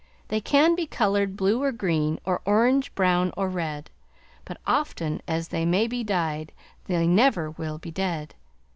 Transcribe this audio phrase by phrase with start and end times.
[0.29, 3.91] They can be colored blue or green Or orange, brown, or red,
[4.45, 6.53] But often as they may be dyed
[6.85, 8.33] They never will be dead.'